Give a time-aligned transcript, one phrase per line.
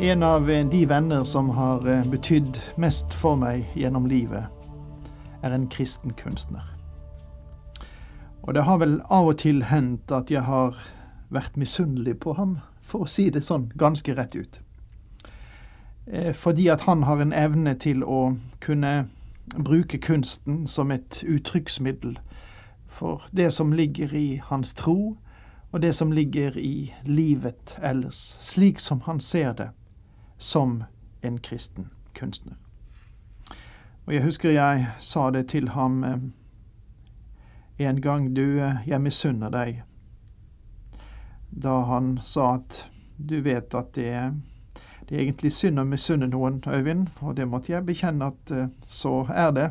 [0.00, 4.44] En av de venner som har eh, betydd mest for meg gjennom livet,
[5.40, 6.66] er en kristen kunstner.
[8.42, 10.76] Og det har vel av og til hendt at jeg har
[11.32, 14.58] vært misunnelig på ham, for å si det sånn ganske rett ut.
[16.12, 19.08] Eh, fordi at han har en evne til å kunne
[19.56, 22.18] bruke kunsten som et uttrykksmiddel
[22.84, 25.16] for det som ligger i hans tro,
[25.72, 29.72] og det som ligger i livet ellers, slik som han ser det
[30.38, 30.84] som
[31.22, 32.56] en kristen kunstner.
[34.06, 36.18] Og jeg husker jeg sa det til ham eh,
[37.88, 39.82] en gang du, eh, jeg misunner deg.
[41.50, 42.84] Da han sa at
[43.16, 44.12] du vet at det,
[45.08, 48.70] det er egentlig synd å misunne noen, Øyvind, og det måtte jeg bekjenne at eh,
[48.82, 49.68] så er det.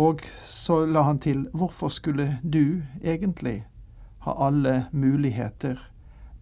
[0.00, 3.66] Og så la han til, hvorfor skulle du egentlig
[4.24, 5.89] ha alle muligheter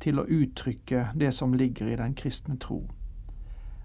[0.00, 2.84] til å uttrykke det som ligger i den kristne tro.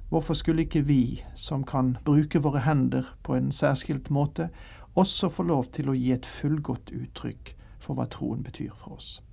[0.09, 4.49] Hvorfor skulle ikke vi, som kan bruke våre hender på en særskilt måte,
[4.95, 9.23] også få lov til å gi et fullgodt uttrykk for hva troen betyr for oss?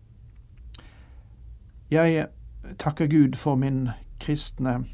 [1.91, 2.27] Jeg
[2.79, 4.85] takker Gud for min kristne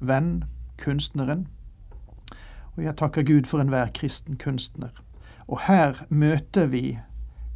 [0.00, 0.44] venn,
[0.78, 1.48] kunstneren,
[2.76, 4.94] og jeg takker Gud for enhver kristen kunstner.
[5.48, 6.98] Og her møter vi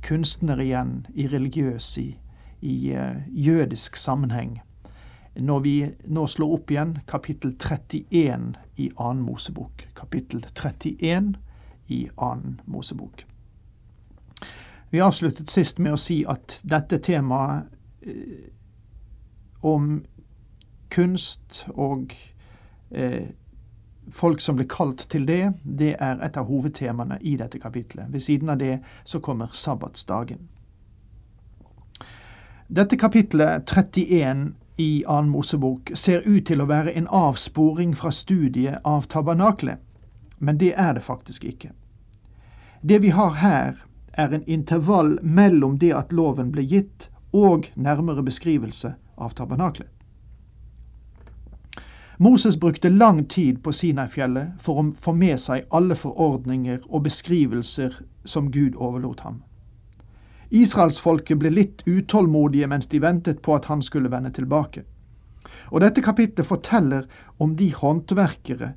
[0.03, 2.17] kunstnere igjen i religiøs, i
[2.63, 4.61] i uh, jødisk sammenheng.
[5.37, 5.77] Når vi
[6.13, 9.87] nå slår opp igjen kapittel 31 i annen Mosebok.
[9.97, 11.35] Kapittel 31
[11.89, 13.25] i annen Mosebok.
[14.93, 17.71] Vi avsluttet sist med å si at dette temaet
[18.05, 18.51] eh,
[19.65, 20.03] om
[20.93, 22.13] kunst og
[22.91, 23.31] eh,
[24.13, 28.11] folk som blir kalt til det, det er et av hovedtemaene i dette kapitlet.
[28.13, 30.49] Ved siden av det så kommer sabbatsdagen.
[32.77, 38.79] Dette kapitlet 31 i Annen Mosebok ser ut til å være en avsporing fra studiet
[38.89, 39.77] av tabernaklet,
[40.39, 41.75] men det er det faktisk ikke.
[42.81, 48.25] Det vi har her, er en intervall mellom det at loven ble gitt, og nærmere
[48.25, 49.93] beskrivelse av tabernaklet.
[52.17, 58.01] Moses brukte lang tid på Sinai-fjellet for å få med seg alle forordninger og beskrivelser
[58.25, 59.43] som Gud overlot ham.
[60.53, 64.85] Israelsfolket ble litt utålmodige mens de ventet på at han skulle vende tilbake.
[65.73, 67.07] Og dette kapitlet forteller
[67.41, 68.75] om de håndverkere,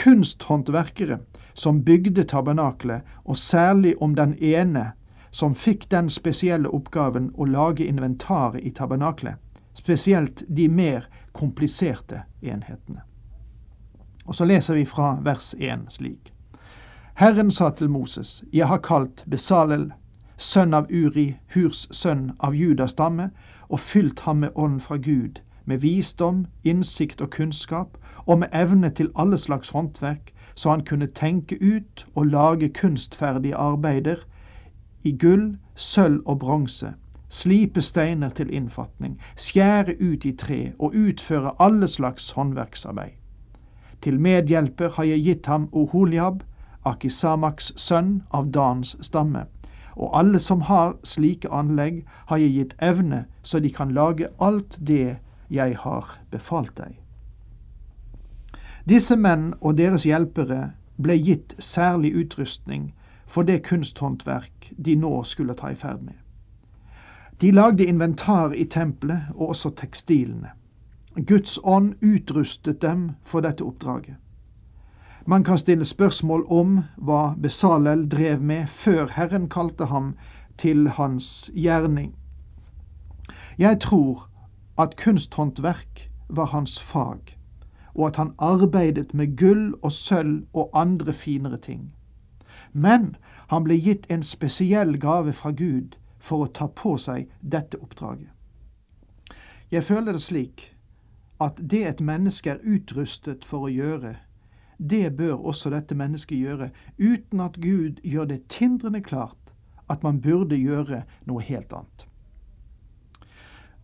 [0.00, 1.18] kunsthåndverkere,
[1.54, 4.92] som bygde tabernaklet, og særlig om den ene
[5.30, 9.36] som fikk den spesielle oppgaven å lage inventaret i tabernaklet,
[9.76, 13.04] spesielt de mer kompliserte enhetene.
[14.24, 16.32] Og så leser vi fra vers 1 slik.
[17.20, 19.92] Herren sa til Moses, Jeg har kalt Besalel,
[20.42, 23.30] sønn av Uri, Hurs sønn av Judas stamme,
[23.68, 28.90] og fylt ham med ånd fra Gud, med visdom, innsikt og kunnskap, og med evne
[28.90, 34.16] til alle slags håndverk, så han kunne tenke ut og lage kunstferdige arbeider
[35.02, 36.92] i gull, sølv og bronse,
[37.28, 43.16] slipe steiner til innfatning, skjære ut i tre og utføre alle slags håndverksarbeid.
[44.02, 46.42] Til medhjelper har jeg gitt ham Oholiab,
[46.84, 49.46] Akisamaks sønn av Dans stamme
[49.96, 54.78] og alle som har slike anlegg, har jeg gitt evne, så de kan lage alt
[54.80, 55.18] det
[55.50, 56.96] jeg har befalt deg.
[58.88, 60.72] Disse menn og deres hjelpere
[61.02, 62.92] ble gitt særlig utrustning
[63.26, 66.16] for det kunsthåndverk de nå skulle ta i ferd med.
[67.40, 70.52] De lagde inventar i tempelet og også tekstilene.
[71.16, 74.16] Guds ånd utrustet dem for dette oppdraget.
[75.26, 80.14] Man kan stille spørsmål om hva Besalel drev med før Herren kalte ham
[80.58, 82.14] til hans gjerning.
[83.58, 84.28] Jeg tror
[84.78, 87.38] at kunsthåndverk var hans fag,
[87.94, 91.94] og at han arbeidet med gull og sølv og andre finere ting.
[92.72, 93.16] Men
[93.48, 98.30] han ble gitt en spesiell gave fra Gud for å ta på seg dette oppdraget.
[99.70, 100.68] Jeg føler det slik
[101.40, 104.16] at det et menneske er utrustet for å gjøre,
[104.90, 109.52] det bør også dette mennesket gjøre, uten at Gud gjør det tindrende klart
[109.90, 112.06] at man burde gjøre noe helt annet.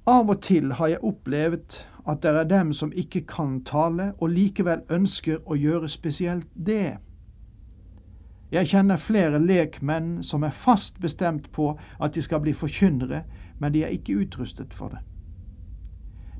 [0.08, 4.32] Av og til har jeg opplevd at det er dem som ikke kan tale, og
[4.32, 6.96] likevel ønsker å gjøre spesielt det.
[8.50, 13.22] Jeg kjenner flere lekmenn som er fast bestemt på at de skal bli forkynnere,
[13.60, 15.02] men de er ikke utrustet for det.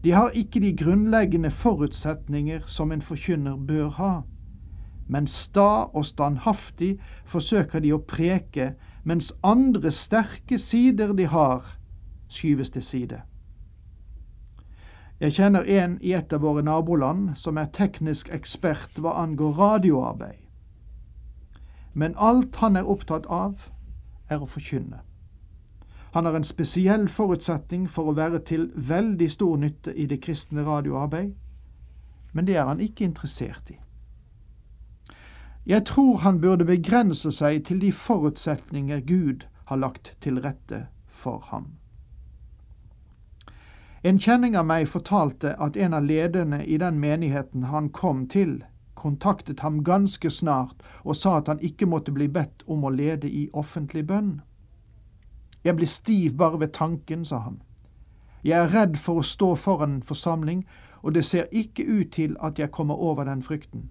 [0.04, 4.12] De har ikke de grunnleggende forutsetninger som en forkynner bør ha,
[5.08, 8.74] men sta og standhaftig forsøker de å preke,
[9.04, 11.64] mens andre sterke sider de har,
[12.28, 13.22] skyves til side.
[15.20, 20.44] Jeg kjenner en i et av våre naboland som er teknisk ekspert hva angår radioarbeid.
[21.94, 23.66] Men alt han er opptatt av,
[24.30, 25.00] er å forkynne.
[26.14, 30.62] Han har en spesiell forutsetning for å være til veldig stor nytte i det kristne
[30.64, 31.34] radioarbeid,
[32.32, 33.80] men det er han ikke interessert i.
[35.68, 41.44] Jeg tror han burde begrense seg til de forutsetninger Gud har lagt til rette for
[41.50, 41.66] ham.
[44.02, 48.62] En kjenning av meg fortalte at en av lederne i den menigheten han kom til,
[48.94, 53.28] kontaktet ham ganske snart og sa at han ikke måtte bli bedt om å lede
[53.28, 54.38] i offentlig bønn.
[55.64, 57.60] Jeg blir stiv bare ved tanken, sa han.
[58.42, 60.64] Jeg er redd for å stå foran en forsamling,
[61.02, 63.90] og det ser ikke ut til at jeg kommer over den frykten.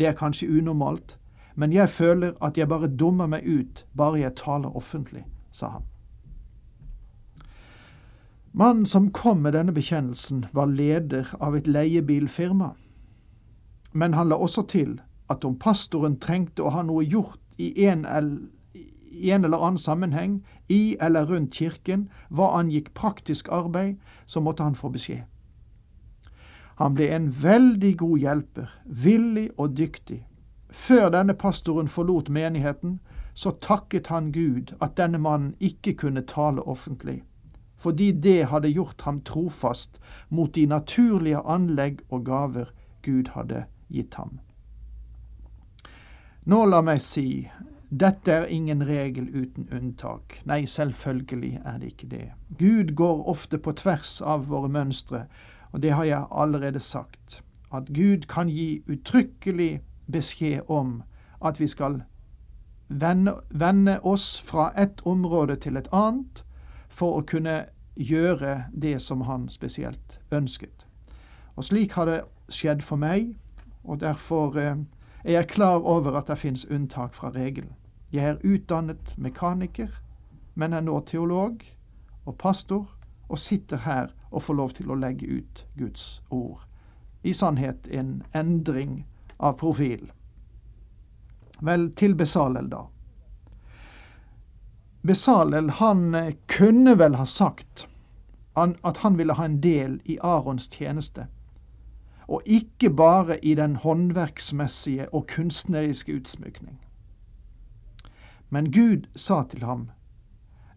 [0.00, 1.18] Det er kanskje unormalt,
[1.54, 5.82] men jeg føler at jeg bare dummer meg ut bare jeg taler offentlig, sa han.
[8.52, 12.72] Mannen som kom med denne bekjennelsen, var leder av et leiebilfirma.
[13.92, 14.96] Men han la også til
[15.30, 18.06] at om pastoren trengte å ha noe gjort i en,
[18.74, 24.64] i en eller annen sammenheng, i eller rundt kirken, hva angikk praktisk arbeid, så måtte
[24.64, 25.28] han få beskjed.
[26.80, 30.22] Han ble en veldig god hjelper, villig og dyktig.
[30.70, 33.00] Før denne pastoren forlot menigheten,
[33.34, 37.20] så takket han Gud at denne mannen ikke kunne tale offentlig
[37.80, 42.72] fordi det hadde gjort ham trofast mot de naturlige anlegg og gaver
[43.02, 44.40] Gud hadde gitt ham.
[46.44, 47.48] Nå la meg si,
[47.88, 50.40] dette er ingen regel uten unntak.
[50.44, 52.26] Nei, selvfølgelig er det ikke det.
[52.58, 55.24] Gud går ofte på tvers av våre mønstre,
[55.72, 57.42] og det har jeg allerede sagt.
[57.74, 59.80] At Gud kan gi uttrykkelig
[60.12, 61.02] beskjed om
[61.44, 62.02] at vi skal
[62.88, 66.44] vende, vende oss fra et område til et annet,
[66.88, 67.64] for å kunne
[67.96, 70.86] gjøre det som han spesielt ønsket.
[71.56, 73.36] Og Slik har det skjedd for meg,
[73.84, 74.76] og derfor eh,
[75.24, 77.72] er jeg klar over at det fins unntak fra regelen.
[78.12, 79.88] Jeg er utdannet mekaniker,
[80.54, 81.62] men er nå teolog
[82.26, 82.88] og pastor,
[83.28, 86.62] og sitter her og får lov til å legge ut Guds ord.
[87.22, 89.04] I sannhet en endring
[89.38, 90.12] av profil.
[91.60, 92.86] Vel, til Besalel, da.
[95.02, 97.86] Besalel han eh, kunne vel ha sagt
[98.60, 101.26] at han ville ha en del i Arons tjeneste,
[102.28, 106.80] og ikke bare i den håndverksmessige og kunstneriske utsmykning.
[108.50, 109.90] Men Gud sa til ham,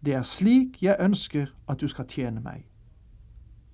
[0.05, 2.65] Det er slik jeg ønsker at du skal tjene meg.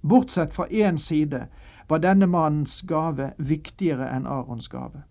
[0.02, 1.48] Bortsett fra én side
[1.88, 5.04] var denne mannens gave viktigere enn Arons gave.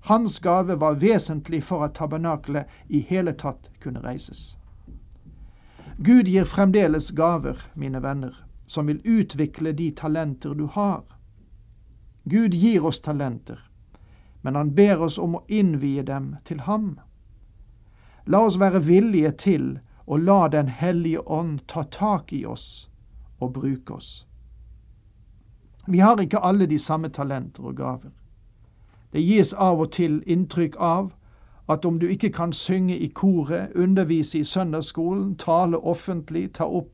[0.00, 4.56] Hans gave var vesentlig for at tabernakelet i hele tatt kunne reises.
[5.98, 11.04] Gud gir fremdeles gaver, mine venner, som vil utvikle de talenter du har.
[12.24, 13.58] Gud gir oss talenter,
[14.40, 17.00] men han ber oss om å innvie dem til ham.
[18.24, 22.88] La oss være villige til å la Den hellige ånd ta tak i oss
[23.40, 24.26] og bruke oss.
[25.86, 28.10] Vi har ikke alle de samme talenter og gaver.
[29.12, 31.10] Det gis av og til inntrykk av
[31.70, 36.92] at om du ikke kan synge i koret, undervise i søndagsskolen, tale offentlig, ta opp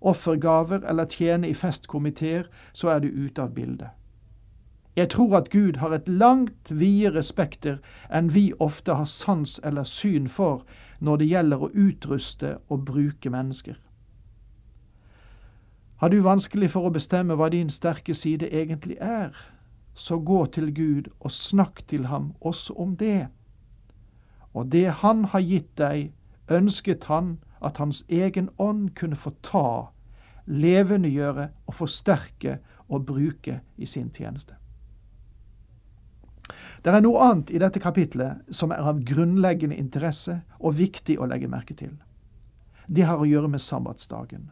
[0.00, 3.88] offergaver eller tjene i festkomiteer, så er du ute av bildet.
[4.96, 7.78] Jeg tror at Gud har et langt videre spekter
[8.10, 10.64] enn vi ofte har sans eller syn for
[11.00, 13.76] når det gjelder å utruste og bruke mennesker.
[15.98, 19.32] Har du vanskelig for å bestemme hva din sterke side egentlig er,
[19.94, 23.26] så gå til Gud og snakk til ham også om det
[24.58, 26.12] og det Han har gitt deg,
[26.48, 29.90] ønsket Han at Hans egen ånd kunne få ta,
[30.46, 34.54] levendegjøre og forsterke og bruke i sin tjeneste.
[36.84, 41.26] Det er noe annet i dette kapitlet som er av grunnleggende interesse og viktig å
[41.28, 41.92] legge merke til.
[42.88, 44.48] Det har å gjøre med sabbatsdagen.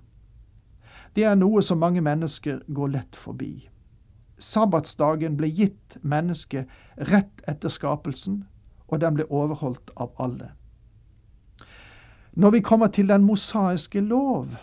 [1.16, 3.68] Det er noe som mange mennesker går lett forbi.
[4.38, 6.68] Sabbatsdagen ble gitt mennesket
[7.08, 8.42] rett etter skapelsen,
[8.88, 10.50] og den ble overholdt av alle.
[12.36, 14.58] Når vi kommer til den mosaiske lov,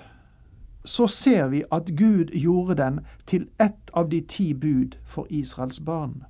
[0.85, 5.79] så ser vi at Gud gjorde den til ett av de ti bud for Israels
[5.79, 6.23] barn.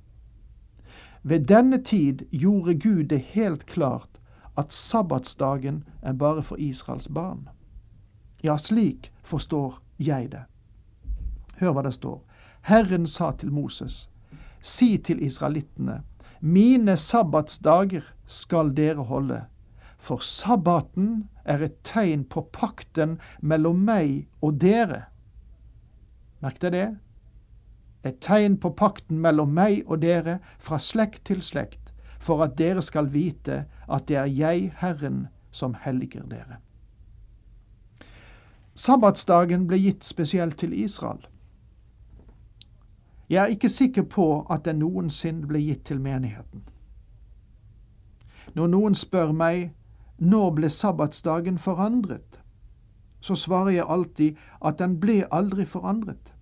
[1.22, 4.08] Ved denne tid gjorde Gud det helt klart
[4.56, 7.48] at sabbatsdagen er bare for Israels barn.
[8.44, 10.44] Ja, slik forstår jeg det.
[11.60, 12.18] Hør hva det står.
[12.64, 14.08] Herren sa til Moses,
[14.64, 16.02] si til israelittene,
[16.40, 19.44] mine sabbatsdager skal dere holde,
[19.98, 25.04] for sabbaten er et tegn på pakten mellom meg og dere.
[26.44, 26.88] Merk deg det?
[28.04, 32.82] Et tegn på pakten mellom meg og dere fra slekt til slekt, for at dere
[32.84, 36.60] skal vite at det er jeg, Herren, som helliger dere.
[38.74, 41.26] Sabbatsdagen ble gitt spesielt til Israel.
[43.28, 46.64] Jeg er ikke sikker på at den noensinne ble gitt til menigheten.
[48.54, 49.72] Når noen spør meg
[50.18, 52.40] når ble sabbatsdagen forandret,
[53.20, 56.34] så svarer jeg alltid at den ble aldri forandret.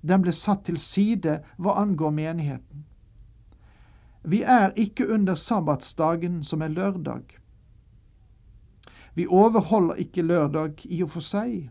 [0.00, 2.84] Den ble satt til side hva angår menigheten.
[4.22, 7.22] Vi er ikke under sabbatsdagen som er lørdag.
[9.14, 11.70] Vi overholder ikke lørdag i og for seg.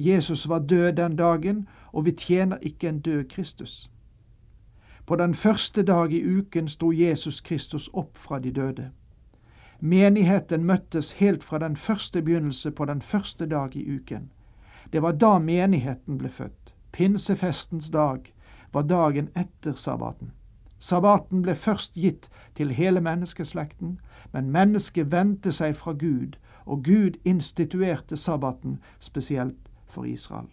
[0.00, 3.90] Jesus var død den dagen, og vi tjener ikke en død Kristus.
[5.06, 8.90] På den første dag i uken sto Jesus Kristus opp fra de døde.
[9.80, 14.30] Menigheten møttes helt fra den første begynnelse på den første dag i uken.
[14.92, 16.74] Det var da menigheten ble født.
[16.92, 18.34] Pinsefestens dag
[18.72, 20.30] var dagen etter sabbaten.
[20.78, 24.00] Sabbaten ble først gitt til hele menneskeslekten,
[24.32, 30.48] men mennesket vendte seg fra Gud, og Gud instituerte sabbaten spesielt for Israel.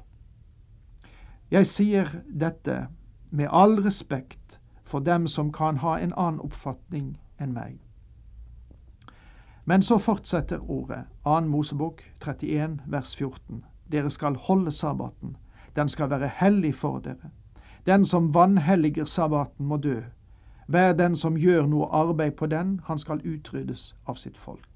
[1.51, 2.87] Jeg sier dette
[3.31, 7.79] med all respekt for dem som kan ha en annen oppfatning enn meg.
[9.65, 11.39] Men så fortsetter ordet, 2.
[11.49, 13.63] Mosebok 31 vers 14.
[13.91, 15.37] Dere skal holde sabbaten,
[15.75, 17.31] den skal være hellig for dere.
[17.85, 20.01] Den som vanhelliger sabbaten, må dø.
[20.67, 24.74] Hver den som gjør noe arbeid på den, han skal utryddes av sitt folk.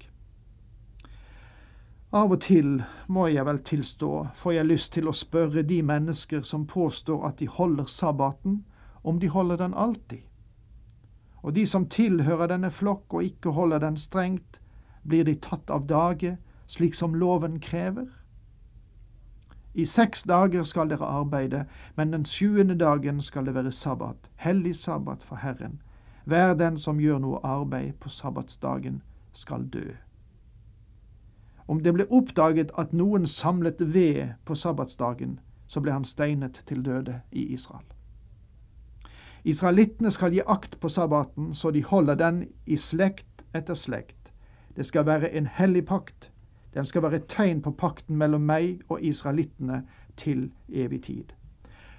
[2.12, 6.42] Av og til, må jeg vel tilstå, får jeg lyst til å spørre de mennesker
[6.42, 8.64] som påstår at de holder sabbaten,
[9.04, 10.24] om de holder den alltid.
[11.42, 14.58] Og de som tilhører denne flokk og ikke holder den strengt,
[15.06, 16.34] blir de tatt av dage,
[16.66, 18.10] slik som loven krever?
[19.74, 21.64] I seks dager skal dere arbeide,
[21.94, 25.78] men den sjuende dagen skal det være sabbat, hellig sabbat for Herren.
[26.26, 29.02] Hver den som gjør noe arbeid på sabbatsdagen,
[29.32, 29.94] skal dø.
[31.70, 35.36] Om det ble oppdaget at noen samlet ved på sabbatsdagen,
[35.70, 37.86] så ble han steinet til døde i Israel.
[39.44, 44.32] Israelittene skal gi akt på sabbaten, så de holder den i slekt etter slekt.
[44.76, 46.32] Det skal være en hellig pakt.
[46.74, 49.84] Den skal være et tegn på pakten mellom meg og israelittene
[50.16, 51.32] til evig tid.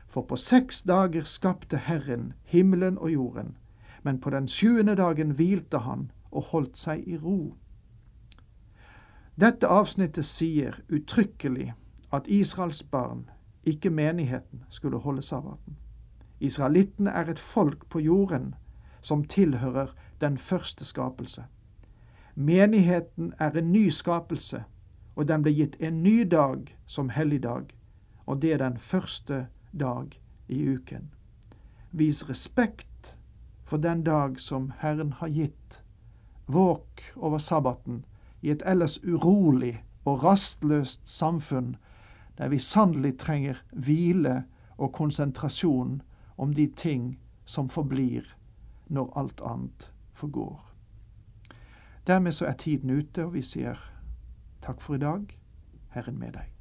[0.08, 3.56] For på seks dager skapte Herren himmelen og jorden,
[4.04, 7.56] men på den sjuende dagen hvilte han og holdt seg i ro.
[9.42, 11.72] Dette avsnittet sier uttrykkelig
[12.14, 13.30] at Israels barn,
[13.66, 15.78] ikke menigheten, skulle holde sabbaten.
[16.40, 18.54] Israelittene er et folk på jorden
[19.02, 21.46] som tilhører den første skapelse.
[22.36, 24.64] Menigheten er en ny skapelse,
[25.16, 27.74] og den ble gitt en ny dag som helligdag,
[28.26, 31.10] og det er den første dag i uken.
[31.92, 33.16] Vis respekt
[33.66, 35.82] for den dag som Herren har gitt.
[36.48, 38.06] Våk over sabbaten
[38.42, 41.76] i et ellers urolig og rastløst samfunn,
[42.38, 44.44] der vi sannelig trenger hvile
[44.78, 46.02] og konsentrasjon
[46.38, 48.36] om de ting som forblir
[48.88, 50.66] når alt annet forgår.
[52.08, 53.78] Dermed så er tiden ute, og vi sier
[54.62, 55.38] takk for i dag.
[55.90, 56.61] Herren med deg.